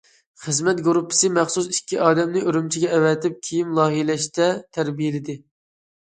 [0.43, 4.47] خىزمەت گۇرۇپپىسى مەخسۇس ئىككى ئادەمنى ئۈرۈمچىگە ئەۋەتىپ كىيىم لايىھەلەشتە
[4.79, 5.37] تەربىيەلىدى.